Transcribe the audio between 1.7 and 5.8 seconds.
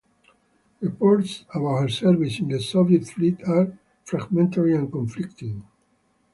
her service in the Soviet fleet are fragmentary and conflicting.